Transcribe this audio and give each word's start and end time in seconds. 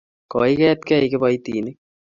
koiketgei 0.31 1.05
kiboitinik 1.11 1.77